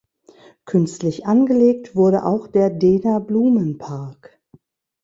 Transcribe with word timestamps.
Künstlich 0.65 1.27
angelegt 1.27 1.95
wurde 1.95 2.25
auch 2.25 2.47
der 2.47 2.71
Dehner-Blumen-Park. 2.71 4.35